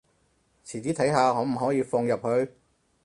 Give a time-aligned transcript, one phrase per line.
[0.65, 2.51] 遲啲睇下可唔可以放入去